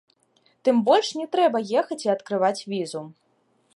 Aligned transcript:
Тым 0.69 0.79
больш 0.87 1.11
не 1.19 1.27
трэба 1.35 1.57
ехаць 1.81 2.01
і 2.07 2.11
адкрываць 2.17 2.65
візу. 2.73 3.01